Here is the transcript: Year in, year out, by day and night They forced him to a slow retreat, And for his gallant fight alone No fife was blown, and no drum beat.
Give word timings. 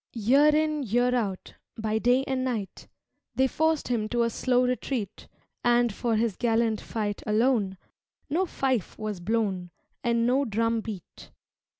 Year 0.13 0.47
in, 0.47 0.81
year 0.81 1.13
out, 1.13 1.53
by 1.77 1.99
day 1.99 2.23
and 2.25 2.43
night 2.43 2.87
They 3.35 3.45
forced 3.45 3.89
him 3.89 4.09
to 4.09 4.23
a 4.23 4.31
slow 4.31 4.65
retreat, 4.65 5.27
And 5.63 5.93
for 5.93 6.15
his 6.15 6.35
gallant 6.37 6.81
fight 6.81 7.21
alone 7.27 7.77
No 8.27 8.47
fife 8.47 8.97
was 8.97 9.19
blown, 9.19 9.69
and 10.03 10.25
no 10.25 10.43
drum 10.43 10.81
beat. 10.81 11.29